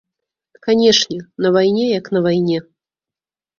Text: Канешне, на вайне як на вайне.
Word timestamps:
Канешне, 0.67 1.19
на 1.47 1.53
вайне 1.59 1.85
як 1.99 2.11
на 2.19 2.25
вайне. 2.27 2.59